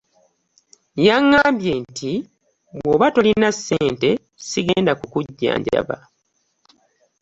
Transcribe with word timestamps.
Yagamabye 1.07 1.73
nti 1.91 2.11
bwoba 2.77 3.05
tolina 3.13 3.49
sente 3.65 4.09
sigenda 4.47 4.91
kukujanjaba. 4.99 5.95